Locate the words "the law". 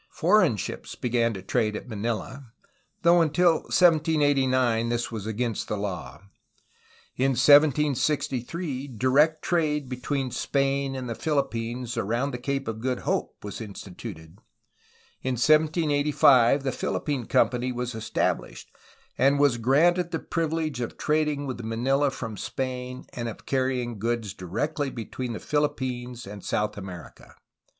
5.67-6.23